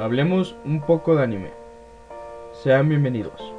[0.00, 1.50] hablemos un poco de anime.
[2.52, 3.52] Sean bienvenidos.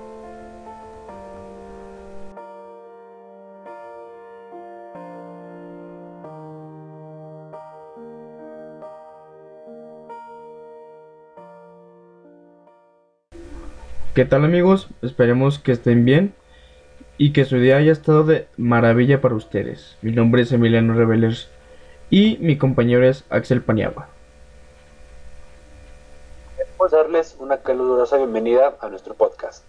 [14.13, 14.89] ¿Qué tal amigos?
[15.01, 16.33] Esperemos que estén bien
[17.17, 19.97] y que su día haya estado de maravilla para ustedes.
[20.01, 21.49] Mi nombre es Emiliano Revelers
[22.09, 24.09] y mi compañero es Axel Paniagua.
[26.57, 29.65] Queremos darles una calurosa bienvenida a nuestro podcast.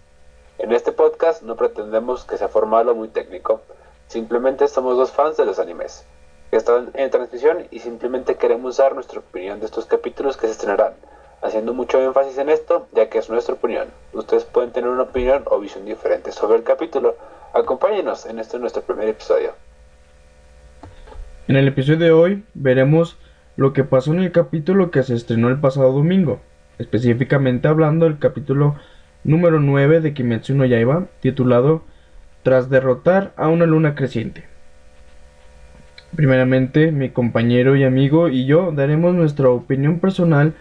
[0.59, 3.61] En este podcast no pretendemos que sea formal o muy técnico,
[4.07, 6.05] simplemente somos dos fans de los animes
[6.51, 10.51] que están en transmisión y simplemente queremos dar nuestra opinión de estos capítulos que se
[10.51, 10.93] estrenarán
[11.41, 13.87] haciendo mucho énfasis en esto, ya que es nuestra opinión.
[14.13, 17.17] Ustedes pueden tener una opinión o visión diferente sobre el capítulo.
[17.53, 19.53] Acompáñenos en este nuestro primer episodio.
[21.47, 23.17] En el episodio de hoy veremos
[23.55, 26.39] lo que pasó en el capítulo que se estrenó el pasado domingo,
[26.79, 28.75] específicamente hablando del capítulo
[29.23, 31.83] número 9 de Kimetsu no Yaiba, titulado
[32.43, 34.45] Tras derrotar a una luna creciente.
[36.15, 40.53] Primeramente, mi compañero y amigo y yo daremos nuestra opinión personal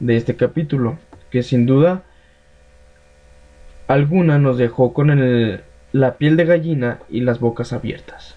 [0.00, 0.98] de este capítulo,
[1.30, 2.02] que sin duda
[3.86, 8.36] alguna nos dejó con el, la piel de gallina y las bocas abiertas.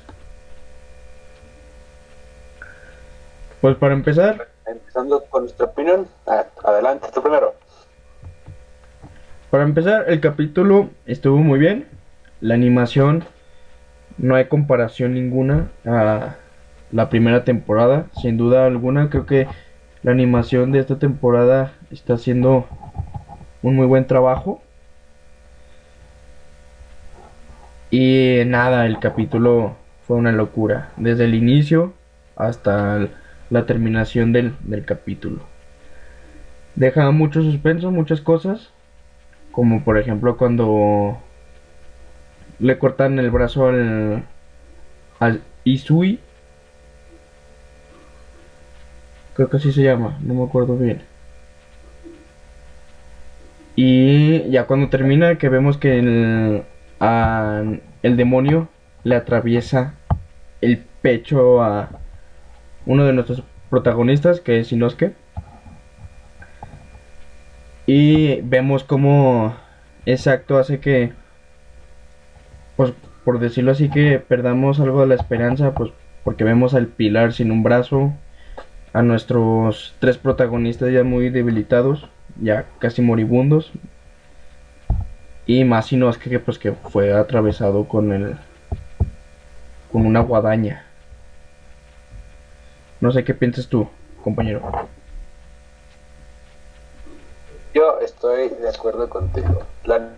[3.60, 4.51] Pues para empezar...
[4.72, 6.08] Empezando con nuestra opinión,
[6.64, 7.54] adelante, tú primero.
[9.50, 11.90] Para empezar, el capítulo estuvo muy bien.
[12.40, 13.26] La animación
[14.18, 16.36] no hay comparación ninguna a
[16.90, 18.06] la primera temporada.
[18.22, 19.48] Sin duda alguna, creo que
[20.04, 22.66] la animación de esta temporada está haciendo
[23.62, 24.62] un muy buen trabajo.
[27.90, 29.76] Y nada, el capítulo
[30.08, 30.92] fue una locura.
[30.96, 31.92] Desde el inicio
[32.38, 33.10] hasta
[33.52, 35.44] la terminación del, capítulo.
[36.76, 38.72] Deja mucho suspenso, muchas cosas.
[39.52, 41.20] Como por ejemplo cuando
[42.60, 44.24] le cortan el brazo al,
[45.20, 46.20] al Isui
[49.34, 51.02] Creo que así se llama, no me acuerdo bien.
[53.76, 56.64] Y ya cuando termina, que vemos que el,
[58.04, 58.68] el demonio
[59.04, 59.96] le atraviesa
[60.60, 61.90] el pecho a
[62.86, 65.14] uno de nuestros protagonistas, que es Inosuke.
[67.88, 69.56] Y vemos como
[70.06, 71.14] ese acto hace que,
[72.76, 72.94] pues
[73.26, 75.92] por decirlo así, que perdamos algo de la esperanza, pues
[76.24, 78.14] porque vemos al pilar sin un brazo,
[78.94, 82.08] a nuestros tres protagonistas ya muy debilitados,
[82.40, 83.72] ya casi moribundos.
[85.48, 88.36] Y más si no es que pues que fue atravesado con el
[89.92, 90.86] con una guadaña.
[93.02, 93.88] No sé qué piensas tú,
[94.24, 94.62] compañero.
[97.74, 99.64] Yo estoy de acuerdo contigo.
[99.86, 100.10] La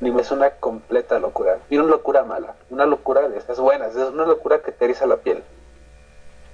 [0.00, 1.58] anime es una completa locura.
[1.70, 2.56] Y una locura mala.
[2.70, 3.94] Una locura de esas buenas.
[3.94, 5.44] Es una locura que te eriza la piel.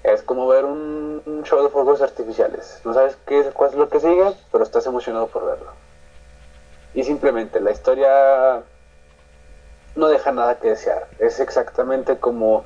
[0.02, 2.82] Es como ver un, show de fuegos artificiales.
[2.84, 5.72] No sabes qué, cuál es lo que sigue, pero estás emocionado por verlo.
[6.92, 8.62] Y simplemente la historia
[9.96, 11.08] no deja nada que desear.
[11.18, 12.64] Es exactamente como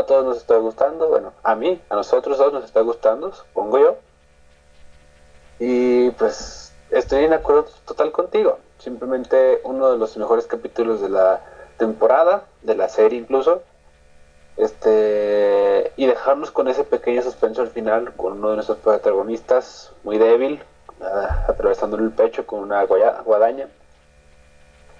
[0.00, 1.08] a todos nos está gustando.
[1.08, 3.96] Bueno, a mí, a nosotros todos nos está gustando, supongo yo.
[5.58, 8.58] Y pues estoy en acuerdo total contigo.
[8.78, 11.40] Simplemente uno de los mejores capítulos de la
[11.76, 13.62] temporada, de la serie incluso
[14.56, 20.18] este y dejarnos con ese pequeño suspenso al final con uno de nuestros protagonistas muy
[20.18, 20.62] débil
[21.00, 23.68] uh, atravesándole el pecho con una guadaña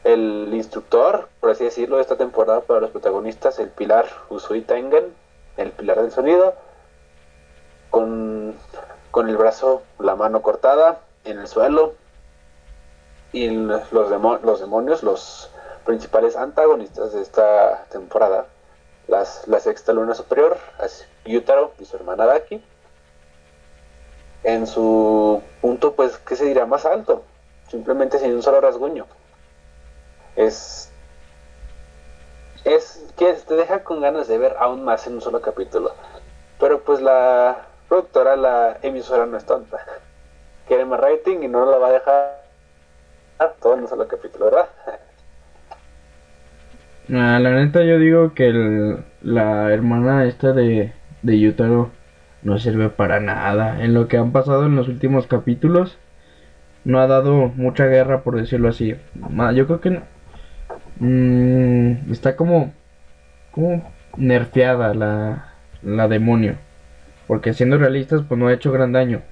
[0.05, 5.15] el instructor por así decirlo de esta temporada para los protagonistas el pilar Usui Tengen
[5.57, 6.55] el pilar del sonido
[7.91, 8.55] con,
[9.11, 11.95] con el brazo la mano cortada en el suelo
[13.33, 15.51] y los, los demonios los
[15.85, 18.47] principales antagonistas de esta temporada
[19.11, 20.57] la sexta luna superior,
[21.25, 22.63] Yutaro y su hermana Daki.
[24.45, 26.65] En su punto, pues, ¿qué se dirá?
[26.65, 27.25] Más alto,
[27.69, 29.07] simplemente sin un solo rasguño.
[30.37, 30.93] Es.
[32.65, 35.95] Es que te deja con ganas de ver aún más en un solo capítulo.
[36.59, 39.79] Pero pues la productora, la emisora no es tonta.
[40.69, 42.41] Quiere más rating y no lo va a dejar
[43.61, 44.69] todo en un solo capítulo, ¿verdad?
[47.09, 50.93] la neta yo digo que la hermana esta de,
[51.23, 51.91] de Yutaro
[52.43, 53.83] no sirve para nada.
[53.83, 55.99] En lo que han pasado en los últimos capítulos
[56.85, 58.97] no ha dado mucha guerra por decirlo así.
[59.55, 60.03] Yo creo que
[61.01, 62.73] mm, está como
[63.51, 66.57] como nerfeada la, la demonio.
[67.27, 69.23] Porque siendo realistas pues no ha hecho gran daño.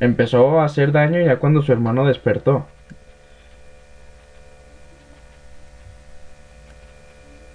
[0.00, 2.66] empezó a hacer daño ya cuando su hermano despertó.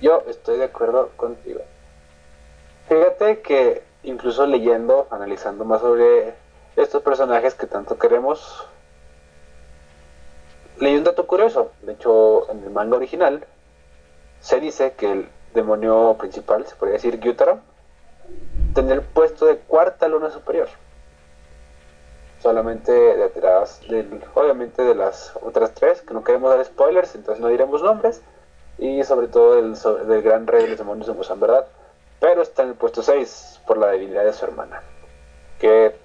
[0.01, 1.61] Yo estoy de acuerdo contigo.
[2.87, 6.35] Fíjate que incluso leyendo, analizando más sobre
[6.75, 8.67] estos personajes que tanto queremos,
[10.79, 11.71] leí un dato curioso.
[11.81, 13.45] De hecho, en el manga original
[14.39, 17.59] se dice que el demonio principal, se podría decir Gyutaro,
[18.73, 20.67] tenía el puesto de cuarta luna superior.
[22.41, 27.47] Solamente detrás, del, obviamente, de las otras tres, que no queremos dar spoilers, entonces no
[27.47, 28.21] diremos nombres.
[28.77, 31.65] Y sobre todo del, gran rey de los demonios de Musan, ¿verdad?
[32.19, 34.83] Pero está en el puesto 6 por la debilidad de su hermana.
[35.59, 35.95] Que,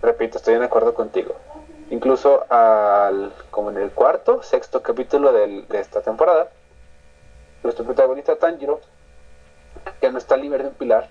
[0.00, 1.36] repito, estoy en acuerdo contigo.
[1.90, 6.50] Incluso al, como en el cuarto, sexto capítulo de esta temporada,
[7.62, 8.80] nuestro protagonista Tanjiro,
[10.00, 11.08] que no está libre de un pilar,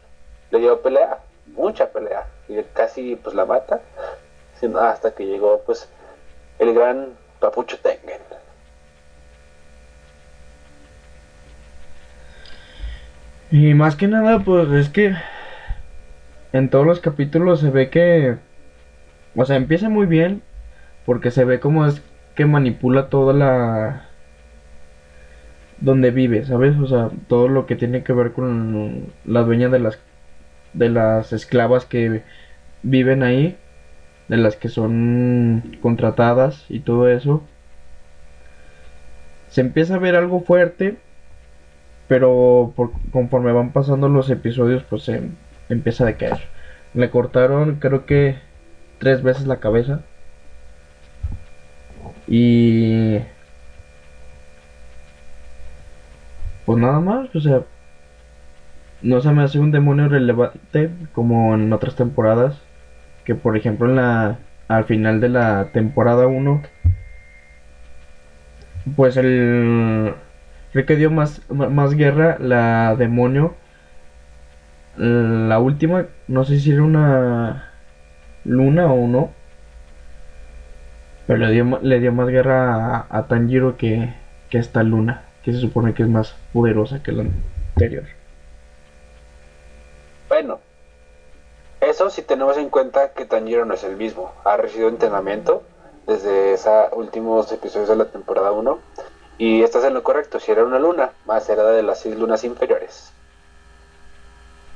[0.52, 3.82] le dio pelea, mucha pelea, y casi pues la mata,
[4.80, 5.90] hasta que llegó pues
[6.60, 8.22] el gran Papucho Tengen.
[13.52, 15.16] Y más que nada, pues es que
[16.52, 18.38] en todos los capítulos se ve que,
[19.36, 20.42] o sea, empieza muy bien,
[21.06, 22.02] porque se ve como es
[22.36, 24.08] que manipula toda la...
[25.80, 26.76] donde vive, ¿sabes?
[26.78, 30.00] O sea, todo lo que tiene que ver con la dueña de las
[30.74, 32.24] de las esclavas que
[32.84, 33.58] viven ahí,
[34.28, 37.44] de las que son contratadas y todo eso.
[39.50, 40.98] Se empieza a ver algo fuerte,
[42.08, 42.74] pero
[43.12, 45.30] conforme van pasando los episodios, pues se
[45.70, 46.40] empieza a decaer.
[46.94, 48.36] Le cortaron, creo que
[49.00, 50.02] tres veces la cabeza.
[52.28, 53.20] Y.
[56.66, 57.62] Pues nada más, o sea,
[59.02, 62.62] no se me hace un demonio relevante como en otras temporadas.
[63.26, 64.38] Que por ejemplo en la
[64.68, 66.62] al final de la temporada 1
[68.96, 70.14] pues el
[70.72, 73.56] creo que dio más, más guerra la demonio
[74.98, 77.72] la última no sé si era una
[78.44, 79.32] luna o no
[81.28, 84.14] pero le dio, le dio más guerra a, a Tanjiro que,
[84.52, 88.06] esta luna que se supone que es más poderosa que la anterior
[90.30, 90.60] bueno,
[91.82, 94.34] eso si tenemos en cuenta que Tanjiro no es el mismo.
[94.44, 95.64] Ha recibido entrenamiento
[96.08, 98.80] desde esos últimos episodios de la temporada 1.
[99.38, 102.44] Y estás en lo correcto, si era una luna, más era de las seis lunas
[102.44, 103.12] inferiores.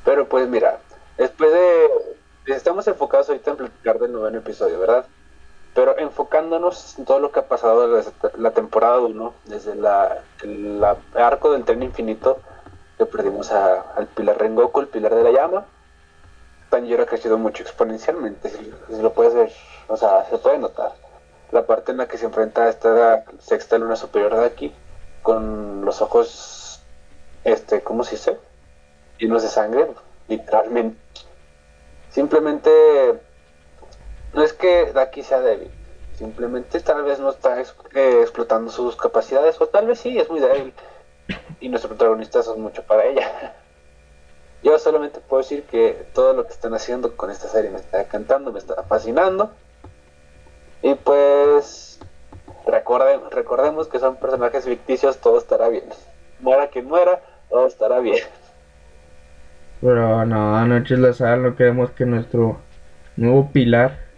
[0.06, 0.80] Pero pues mira,
[1.18, 2.54] después de...
[2.54, 5.06] Estamos enfocados ahorita en platicar del noveno episodio, ¿verdad?
[5.74, 10.84] Pero enfocándonos en todo lo que ha pasado desde la temporada 1, desde la, el
[11.16, 12.40] arco del tren infinito,
[13.00, 15.66] que perdimos al Pilar Rengoku, el Pilar de la Llama.
[16.70, 19.52] Tanjiro ha crecido mucho exponencialmente, si, lo puedes ver,
[19.88, 20.94] o sea, se puede notar.
[21.52, 24.74] La parte en la que se enfrenta a esta sexta luna superior de aquí,
[25.24, 26.84] con los ojos,
[27.44, 28.38] este, ¿cómo se dice?
[29.18, 29.88] Llenos de sangre,
[30.28, 31.00] literalmente.
[32.10, 33.20] Simplemente,
[34.34, 35.70] no es que Daki sea débil,
[36.18, 40.40] simplemente tal vez no está eh, explotando sus capacidades, o tal vez sí, es muy
[40.40, 40.74] débil
[41.60, 43.54] y nuestro protagonista son mucho para ella.
[44.64, 48.02] Yo solamente puedo decir que todo lo que están haciendo con esta serie me está
[48.02, 49.52] encantando, me está fascinando.
[50.82, 52.00] Y pues
[52.66, 55.86] recordemos que son personajes ficticios, todo estará bien.
[56.40, 58.24] Muera quien muera, todo estará bien.
[59.82, 62.60] Pero no, anoche la sal, no queremos que nuestro
[63.16, 64.09] nuevo pilar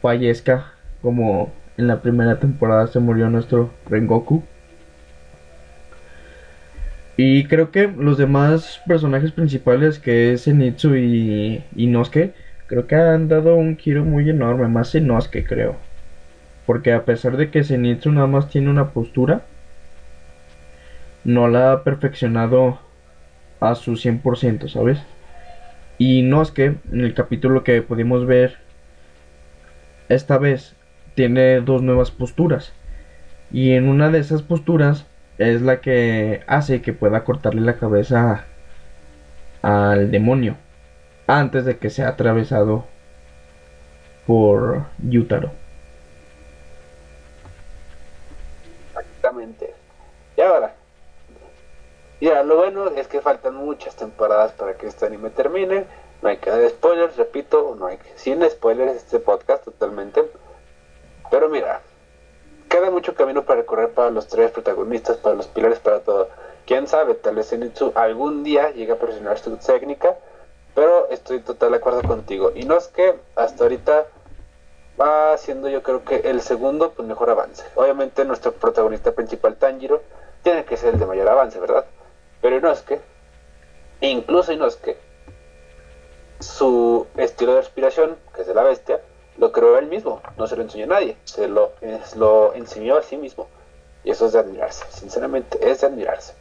[0.00, 4.44] fallezca como en la primera temporada se murió nuestro Rengoku.
[7.16, 12.32] Y creo que los demás personajes principales, que es Zenitsu y Inosuke,
[12.66, 15.76] creo que han dado un giro muy enorme, más Inosuke creo.
[16.66, 19.42] Porque a pesar de que Zenitsu nada más tiene una postura,
[21.24, 22.78] no la ha perfeccionado
[23.60, 24.98] a su 100%, ¿sabes?
[25.98, 28.56] Y Inosuke, en el capítulo que pudimos ver
[30.10, 30.74] esta vez,
[31.14, 32.72] tiene dos nuevas posturas.
[33.52, 35.06] Y en una de esas posturas
[35.38, 38.44] es la que hace que pueda cortarle la cabeza
[39.62, 40.56] al demonio
[41.26, 42.84] antes de que sea atravesado
[44.26, 45.52] por Yutaro.
[48.98, 49.74] Exactamente.
[50.36, 50.74] Y ahora,
[52.20, 55.84] ya lo bueno es que faltan muchas temporadas para que este anime termine.
[56.22, 60.30] No hay que dar spoilers, repito, no hay que, sin spoilers este podcast totalmente.
[61.30, 61.80] Pero mira,
[62.68, 66.28] queda mucho camino para recorrer para los tres protagonistas, para los pilares, para todo.
[66.66, 70.16] Quién sabe, tal vez Zenitsu algún día llegue a presionar su técnica,
[70.74, 72.52] pero estoy total de acuerdo contigo.
[72.54, 74.06] Y no es que hasta ahorita
[75.00, 77.64] va siendo yo creo que el segundo pues mejor avance.
[77.74, 80.02] Obviamente nuestro protagonista principal Tanjiro
[80.42, 81.86] tiene que ser el de mayor avance, ¿verdad?
[82.40, 83.00] Pero que,
[84.00, 85.09] incluso que
[86.40, 89.00] su estilo de respiración, que es de la bestia,
[89.38, 91.72] lo creó él mismo, no se lo enseñó a nadie, se lo,
[92.54, 93.48] enseñó a sí mismo.
[94.04, 96.34] Y eso es de admirarse, sinceramente, es de admirarse.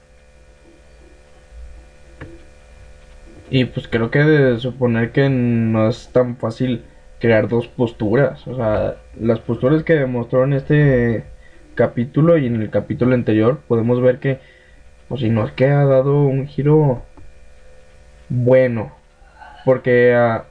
[3.50, 6.86] Y pues creo que de suponer que no es tan fácil
[7.20, 8.46] crear dos posturas.
[8.48, 11.26] O sea, las posturas que demostró en este
[11.76, 14.40] capítulo y en el capítulo anterior, podemos ver que,
[15.08, 17.02] pues si no es que ha dado un giro
[18.30, 18.99] bueno.
[19.66, 20.46] Porque ah,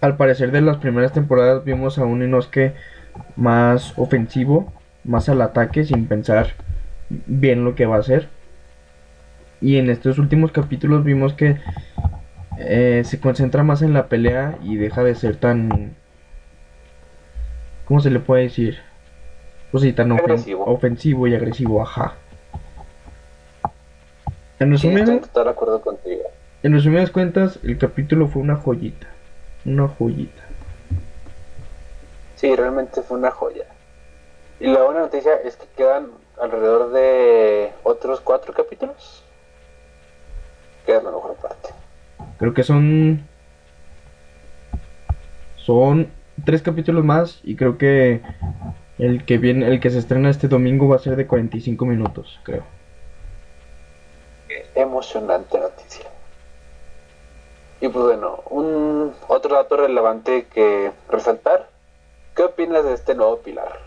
[0.00, 2.74] al parecer de las primeras temporadas vimos a un Inosuke
[3.36, 4.72] más ofensivo,
[5.04, 6.48] más al ataque, sin pensar
[7.08, 8.28] bien lo que va a hacer.
[9.60, 11.58] Y en estos últimos capítulos vimos que
[12.58, 15.94] eh, se concentra más en la pelea y deja de ser tan...
[17.86, 18.78] ¿Cómo se le puede decir?
[19.70, 22.14] Pues sí, tan ofensivo y agresivo, ajá.
[24.58, 25.30] En resumidas,
[26.64, 29.06] En resumidas cuentas, el capítulo fue una joyita.
[29.66, 30.42] Una joyita.
[32.36, 33.66] Sí, realmente fue una joya.
[34.60, 36.08] Y la buena noticia es que quedan
[36.40, 39.22] alrededor de otros cuatro capítulos.
[40.86, 41.68] Queda la mejor parte.
[42.38, 43.28] Creo que son.
[45.58, 46.10] Son
[46.46, 48.22] tres capítulos más y creo que
[48.96, 52.40] el que viene, el que se estrena este domingo va a ser de 45 minutos,
[52.42, 52.64] creo.
[54.74, 56.13] Emocionante noticia.
[57.84, 61.68] Y pues bueno, un otro dato relevante que resaltar.
[62.34, 63.78] ¿Qué opinas de este nuevo pilar?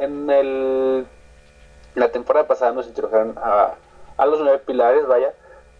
[0.00, 1.06] en el,
[1.94, 3.76] la temporada pasada nos introdujeron a,
[4.26, 5.32] los nueve pilares, vaya,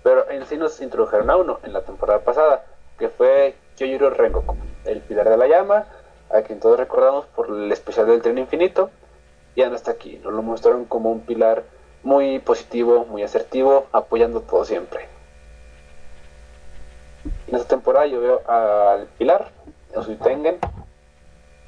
[0.05, 2.65] pero en sí nos introdujeron a uno en la temporada pasada,
[2.97, 5.87] que fue Kyojuro Rengoku, el pilar de la llama,
[6.31, 8.91] a quien todos recordamos por el especial del tren infinito,
[9.57, 10.21] y anda hasta aquí.
[10.23, 11.65] Nos lo mostraron como un pilar
[12.05, 15.13] muy positivo, muy asertivo, apoyando todo siempre.
[17.55, 19.53] En esta temporada yo veo al pilar,
[19.95, 20.57] en Tengen,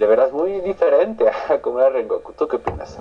[0.00, 2.32] de veras muy diferente a como era Rengoku.
[2.32, 2.98] ¿Tú qué opinas?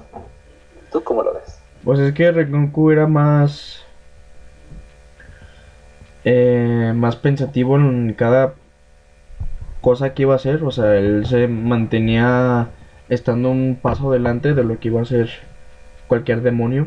[0.91, 1.59] ¿Tú cómo lo ves?
[1.83, 3.83] Pues es que Rengoku era más
[6.25, 8.53] eh, más pensativo en cada
[9.81, 10.63] cosa que iba a hacer.
[10.63, 12.67] O sea, él se mantenía
[13.09, 15.31] estando un paso adelante de lo que iba a ser
[16.05, 16.85] cualquier demonio.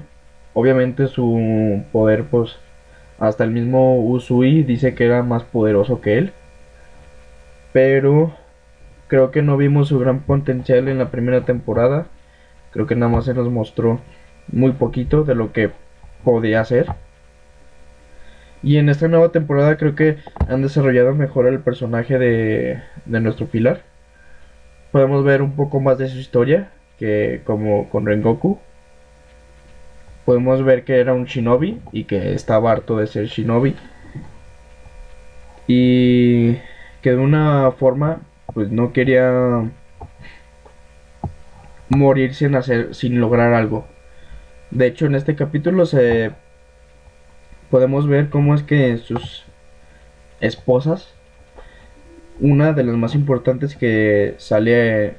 [0.54, 2.56] Obviamente su poder, pues,
[3.18, 6.32] hasta el mismo Usui dice que era más poderoso que él.
[7.72, 8.34] Pero
[9.08, 12.06] creo que no vimos su gran potencial en la primera temporada.
[12.72, 14.00] Creo que nada más se nos mostró
[14.52, 15.70] muy poquito de lo que
[16.24, 16.86] podía hacer.
[18.62, 23.82] Y en esta nueva temporada creo que han desarrollado mejor el personaje de, nuestro pilar.
[24.90, 28.58] Podemos ver un poco más de su historia que como con Rengoku.
[30.28, 33.74] Podemos ver que era un shinobi y que estaba harto de ser shinobi.
[35.66, 36.56] Y
[37.00, 38.20] que de una forma
[38.52, 39.70] pues no quería
[41.88, 43.86] morir sin hacer sin lograr algo.
[44.70, 46.32] De hecho, en este capítulo se
[47.70, 49.46] podemos ver cómo es que sus
[50.42, 51.14] esposas,
[52.38, 55.14] una de las más importantes que sale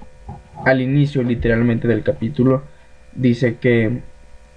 [0.67, 2.61] al inicio literalmente del capítulo,
[3.15, 4.03] dice que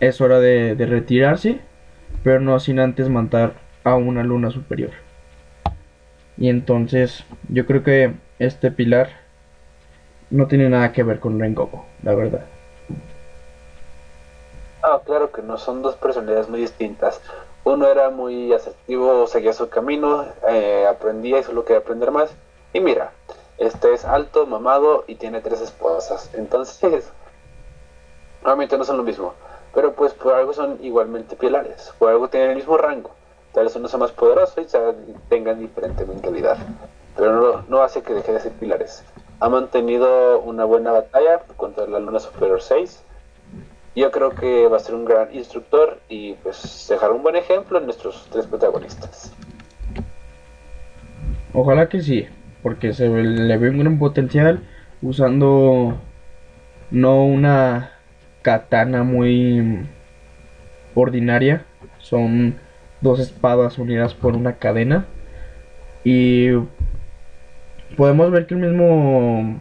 [0.03, 1.61] es hora de, retirarse,
[2.25, 3.55] pero no sin antes matar
[3.85, 4.91] a una luna superior.
[6.37, 9.11] Y entonces yo creo que este pilar
[10.29, 12.45] no tiene nada que ver con Rengoku, la verdad.
[14.83, 17.21] Ah, claro que no, son dos personalidades muy distintas.
[17.63, 22.35] Uno era muy asertivo, seguía su camino, eh, aprendía y solo quería aprender más.
[22.73, 23.13] Y mira,
[23.57, 26.29] este es alto, mamado y tiene tres esposas.
[26.35, 27.13] Entonces,
[28.43, 29.35] realmente no son lo mismo.
[29.75, 33.11] Pero pues por algo son igualmente pilares, por algo tienen el mismo rango.
[33.53, 34.67] Tal vez uno sea más poderoso y
[35.29, 36.57] tengan diferente mentalidad.
[37.17, 39.05] Pero no, no hace que deje de ser pilares.
[39.41, 43.05] Ha mantenido una buena batalla contra la Luna Superior 6
[43.95, 47.79] yo creo que va a ser un gran instructor y pues dejar un buen ejemplo
[47.79, 49.33] en nuestros tres protagonistas.
[51.53, 52.27] Ojalá que sí,
[52.63, 54.61] porque se le ve un gran potencial
[55.03, 55.99] usando
[56.91, 57.92] no una
[58.43, 59.87] katana muy
[60.95, 61.65] ordinaria,
[61.99, 62.57] son
[63.01, 65.07] dos espadas unidas por una cadena.
[66.05, 66.51] Y
[67.97, 69.61] podemos ver que el mismo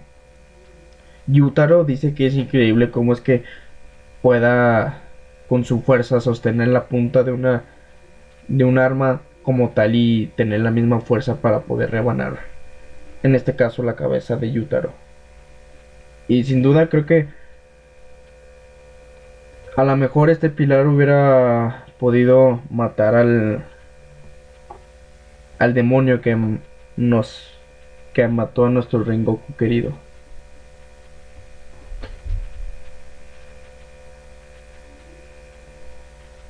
[1.27, 3.43] Yutaro dice que es increíble cómo es que
[4.21, 5.01] pueda
[5.47, 7.63] con su fuerza sostener la punta de una
[8.47, 12.51] de un arma como tal y tener la misma fuerza para poder rebanar
[13.23, 14.93] en este caso la cabeza de Yutaro.
[16.27, 17.27] Y sin duda creo que
[19.75, 23.65] a lo mejor este pilar hubiera podido matar al
[25.59, 26.37] al demonio que
[26.97, 27.51] nos
[28.13, 29.93] que mató a nuestro Rengoku querido.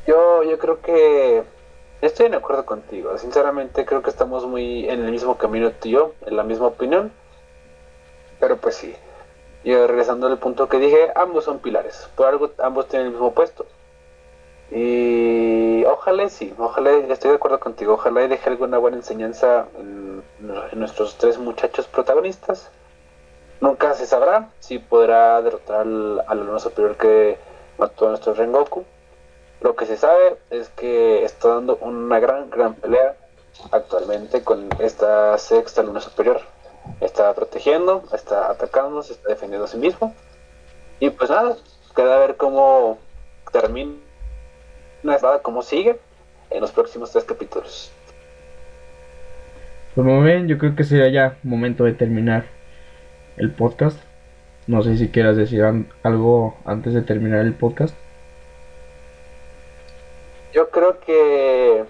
[0.08, 1.44] Yo, yo creo que
[2.02, 3.18] estoy de acuerdo contigo.
[3.18, 6.68] Sinceramente creo que estamos muy en el mismo camino tú y yo, en la misma
[6.68, 7.12] opinión.
[8.40, 8.96] Pero pues sí.
[9.64, 12.10] Yo regresando al punto que dije, ambos son pilares.
[12.16, 13.66] Por algo ambos tienen el mismo puesto.
[14.72, 20.24] Y ojalá sí, ojalá, estoy de acuerdo contigo, ojalá y deje alguna buena enseñanza en,
[20.74, 22.72] nuestros tres muchachos protagonistas.
[23.60, 27.38] Nunca se sabrá si podrá derrotar al, al superior que
[27.78, 28.86] mató a nuestro Rengoku.
[29.60, 33.16] Lo que se sabe es que está dando una gran, gran pelea
[33.72, 36.42] actualmente con esta sexta luna superior.
[37.00, 40.14] Está protegiendo, está atacando, se está defendiendo a sí mismo.
[41.00, 41.56] Y pues nada,
[41.96, 43.00] queda a ver cómo
[43.52, 43.94] termina
[45.42, 46.00] cómo sigue
[46.50, 47.92] en los próximos tres capítulos.
[49.96, 52.46] Pues muy bien, yo creo que sería ya momento de terminar
[53.38, 54.00] el podcast.
[54.68, 55.64] No sé si quieras decir
[56.04, 57.96] algo antes de terminar el podcast.
[60.54, 61.84] Yo creo que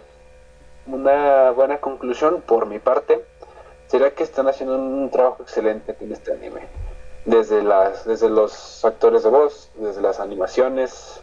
[0.85, 3.21] una buena conclusión por mi parte
[3.91, 6.61] sería que están haciendo un trabajo excelente en este anime.
[7.25, 11.21] Desde, las, desde los actores de voz, desde las animaciones,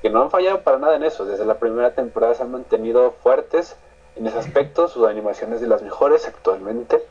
[0.00, 1.26] que no han fallado para nada en eso.
[1.26, 3.76] Desde la primera temporada se han mantenido fuertes
[4.16, 4.88] en ese aspecto.
[4.88, 7.04] Sus animaciones de las mejores actualmente.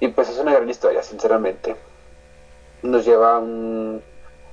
[0.00, 1.76] Y pues es una gran historia, sinceramente.
[2.80, 4.02] Nos lleva a un,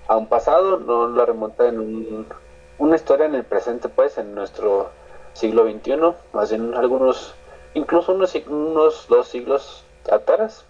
[0.09, 2.27] a un pasado, no la remonta en
[2.77, 4.89] una historia en el presente, pues, en nuestro
[5.33, 7.33] siglo XXI, más bien algunos,
[7.74, 10.66] incluso unos, unos dos siglos atrás,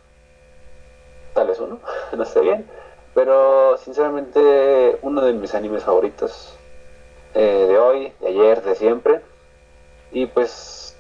[1.33, 1.79] tal vez uno,
[2.17, 2.67] no sé bien
[3.13, 6.55] pero sinceramente uno de mis animes favoritos
[7.33, 9.21] eh, de hoy, de ayer, de siempre.
[10.11, 10.95] Y pues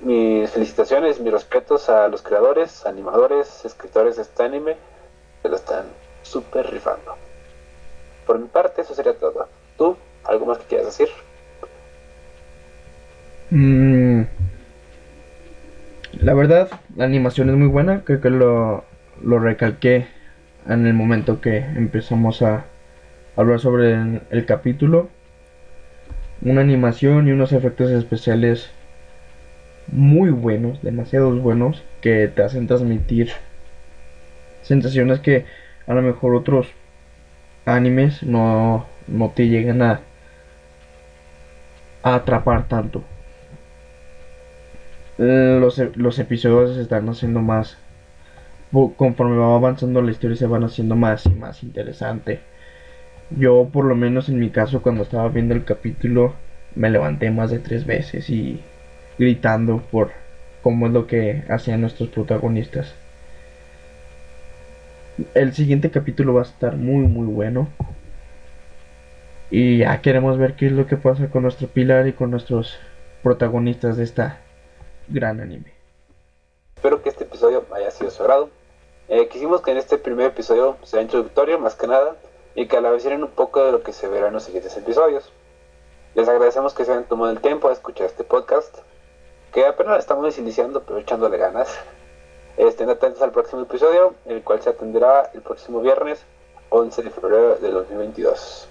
[0.00, 4.76] mis felicitaciones, mis respetos a los creadores, animadores, escritores de este anime,
[5.42, 5.86] que lo están
[6.22, 7.16] súper rifando.
[8.26, 9.48] Por mi parte, eso sería todo.
[9.76, 9.96] ¿Tú?
[10.24, 11.08] ¿Algo más que quieras decir?
[13.50, 14.22] Mm,
[16.26, 18.82] la verdad, la animación es muy buena, creo que lo,
[19.22, 20.08] lo recalqué
[20.68, 22.64] en el momento que empezamos a
[23.36, 25.08] hablar sobre el, capítulo.
[26.42, 28.70] Una animación y unos efectos especiales
[29.86, 33.30] muy buenos, demasiados buenos, que te hacen transmitir
[34.62, 35.44] sensaciones que
[35.86, 36.66] a lo mejor otros
[37.66, 40.00] animes no, no te llegan a,
[42.02, 43.04] a atrapar tanto.
[45.18, 47.78] Los, los episodios están haciendo más
[48.96, 52.40] conforme va avanzando la historia se van haciendo más y más interesante.
[53.30, 56.34] Yo por lo menos en mi caso cuando estaba viendo el capítulo
[56.74, 58.60] me levanté más de tres veces y
[59.18, 60.12] gritando por
[60.62, 62.94] cómo es lo que hacían nuestros protagonistas.
[65.34, 67.68] El siguiente capítulo va a estar muy muy bueno.
[69.50, 72.78] Y ya queremos ver qué es lo que pasa con nuestro pilar y con nuestros
[73.22, 74.40] protagonistas de esta
[75.08, 75.72] gran anime.
[76.76, 78.50] Espero que este episodio haya sido su agrado.
[79.08, 82.16] Eh, quisimos que en este primer episodio sea introductorio más que nada
[82.54, 84.76] y que a la vez un poco de lo que se verá en los siguientes
[84.76, 85.32] episodios.
[86.14, 88.78] Les agradecemos que se hayan tomado el tiempo a escuchar este podcast,
[89.52, 91.78] que apenas estamos iniciando pero echándole ganas.
[92.56, 96.24] Estén atentos al próximo episodio, el cual se atenderá el próximo viernes
[96.70, 98.68] 11 de febrero de 2022.